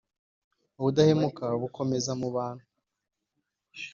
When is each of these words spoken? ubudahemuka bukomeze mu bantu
ubudahemuka 0.79 1.45
bukomeze 1.61 2.11
mu 2.19 2.29
bantu 2.35 2.65